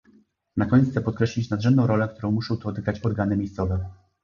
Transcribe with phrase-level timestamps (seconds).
[0.57, 3.85] Na koniec chcę podkreślić nadrzędną rolę, którą muszą tu odegrać organy miejscowe